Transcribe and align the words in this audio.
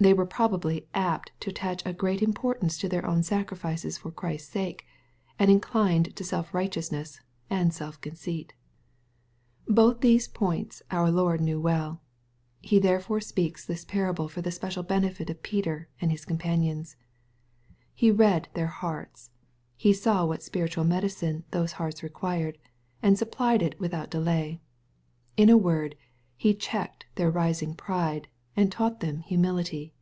They 0.00 0.12
were 0.12 0.26
probably 0.26 0.86
apt 0.92 1.32
to 1.40 1.48
attach 1.48 1.86
a 1.86 1.94
great 1.94 2.20
importance 2.20 2.76
to 2.76 2.90
their 2.90 3.06
own 3.06 3.22
sacrifices 3.22 3.96
for 3.96 4.10
Christ's 4.10 4.50
sake, 4.52 4.84
and 5.38 5.50
inclined 5.50 6.14
to 6.14 6.24
self 6.24 6.52
righteousness 6.52 7.20
and 7.48 7.72
self 7.72 7.98
conceit.— 8.02 8.52
Both 9.66 10.02
these 10.02 10.28
points 10.28 10.82
our 10.90 11.10
Lord 11.10 11.40
knew 11.40 11.58
well. 11.58 12.02
He 12.60 12.78
therefore 12.78 13.22
speaks 13.22 13.64
this 13.64 13.86
parable 13.86 14.28
for 14.28 14.42
the 14.42 14.50
special 14.50 14.82
benefit 14.82 15.30
of 15.30 15.42
Peter 15.42 15.88
and 16.02 16.10
his 16.10 16.26
com 16.26 16.36
panions. 16.36 16.96
He 17.94 18.10
read 18.10 18.50
their 18.52 18.66
hearts. 18.66 19.30
He 19.74 19.94
saw 19.94 20.26
what 20.26 20.42
spiritual 20.42 20.84
medicine 20.84 21.44
those 21.50 21.72
hearts 21.80 22.02
required, 22.02 22.58
and 23.02 23.16
supplied 23.16 23.62
it 23.62 23.80
without 23.80 24.10
delay. 24.10 24.60
In 25.38 25.48
a 25.48 25.56
word, 25.56 25.96
He 26.36 26.52
checked 26.52 27.06
their 27.14 27.30
rising 27.30 27.74
pride, 27.74 28.28
and 28.56 28.70
taught 28.70 29.00
them 29.00 29.20
humility. 29.20 29.92